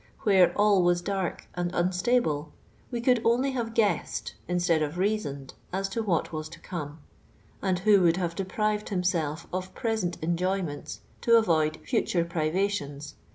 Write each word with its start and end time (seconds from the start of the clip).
< 0.13 0.21
Whore 0.25 0.51
all 0.55 0.81
was 0.81 1.03
diirk 1.03 1.41
and 1.53 1.71
unstiiblo, 1.73 2.47
we 2.89 3.01
could 3.01 3.21
only 3.23 3.51
have 3.51 3.75
guessed 3.75 4.33
instead 4.47 4.81
of 4.81 4.97
reasoned 4.97 5.53
as 5.71 5.87
to 5.89 6.01
what 6.01 6.33
was 6.33 6.49
to 6.49 6.59
como; 6.59 6.97
and 7.61 7.77
who 7.77 8.01
would 8.01 8.17
have 8.17 8.33
deprived 8.33 8.89
him«elf 8.89 9.45
of 9.53 9.75
present 9.75 10.19
enjoynieiitsi 10.21 11.01
to 11.21 11.37
avoid 11.37 11.77
future 11.85 12.25
priv:itions. 12.25 13.13